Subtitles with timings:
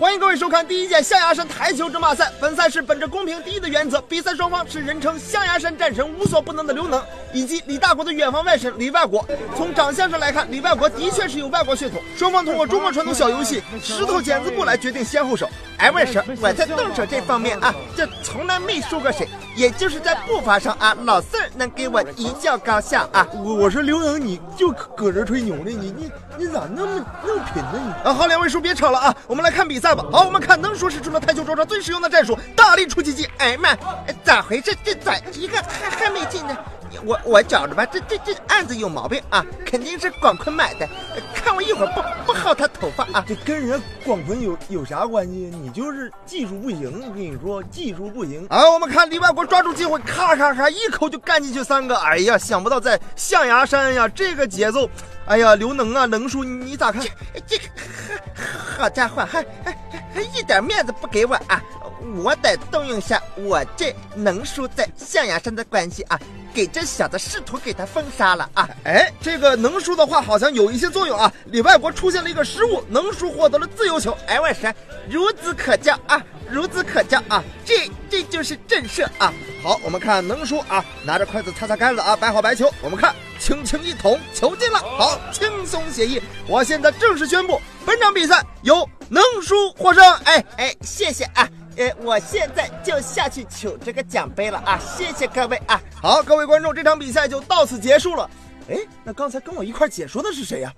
[0.00, 2.32] 欢迎各位收看第一届象牙山台球争霸赛。
[2.40, 9.26] 本赛事本着公平第一的原则，比赛双方是人称象牙山战神、无所不能的刘能，以及李大国的远房外甥李外国。
[9.56, 12.00] 从长相上来看，李外国的确是有外国血统。
[12.16, 15.48] 双方通过中国传统小游戏石头剪子布来决定先后手。
[15.78, 19.26] 哎，外甥，我在动手这方面啊，这从来没输过谁，
[19.56, 23.26] 也就是在步伐上啊，老四儿能给我一较高下啊。
[23.32, 25.70] 我我说刘能，你就搁这吹牛呢？
[25.70, 27.80] 你你你咋那么那么贫呢？
[28.04, 30.04] 你啊，好，两位叔别吵了啊，我们来看比赛吧。
[30.12, 33.26] 好，我们看能叔使出了台球桌上最实用的战术——大力出奇迹。
[33.38, 33.74] 哎妈，
[34.22, 34.76] 咋回事？
[34.84, 36.54] 这咋一个还还没进呢？
[37.04, 40.88] 我我觉着吧，这这这案子有毛病啊，肯定是广坤买的。
[41.34, 43.24] 看我一会儿不不薅他头发啊！
[43.26, 45.32] 这跟人家广坤有有啥关系？
[45.32, 48.46] 你就是技术不行，我跟你说技术不行。
[48.48, 51.96] 啊，我们看李万国抓住机会，咔咔咔一口就干进去三个。
[51.96, 54.88] 哎呀，想不到在象牙山呀，这个节奏，
[55.26, 57.02] 哎呀，刘能啊，能叔你咋看？
[57.46, 57.64] 这个
[58.76, 59.76] 好家伙，还还
[60.12, 61.62] 还一点面子不给我啊！
[62.22, 66.18] 我得动用下我这能叔在象牙山的关系啊，
[66.52, 68.68] 给这小子试图给他封杀了啊！
[68.84, 71.32] 哎，这个能叔的话好像有一些作用啊！
[71.46, 74.16] 里外国出现了一个失误，能叔获得了自由球。
[74.26, 74.72] 哎，我说
[75.10, 77.42] 孺子可教啊，孺子可教啊！
[77.64, 79.32] 这这就是震慑啊！
[79.62, 82.72] 好，我们看能叔啊，拿着筷子擦擦杆子啊，摆好白球。
[82.82, 86.20] 我们看，轻轻一捅，球进了，好，轻松写意。
[86.46, 90.02] 我现在正式宣布，本场比赛由能输获胜。
[90.24, 91.46] 哎哎，谢谢啊！
[91.76, 94.78] 呃，我现在就下去取这个奖杯了啊！
[94.96, 95.78] 谢谢各位啊！
[96.00, 98.30] 好，各位观众，这场比赛就到此结束了。
[98.68, 100.72] 哎，那刚才跟我一块解说的是谁呀、